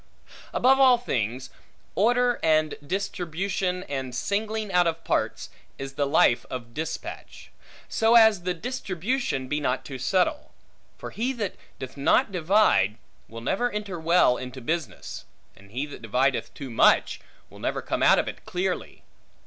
[0.51, 1.51] Above all things,
[1.93, 7.51] order, and distribution, and singling out of parts, is the life of dispatch;
[7.87, 10.53] so as the distribution be not too subtle:
[10.97, 15.25] for he that doth not divide, will never enter well into business;
[15.55, 17.19] and he that divideth too much,
[17.51, 19.03] will never come out of it clearly.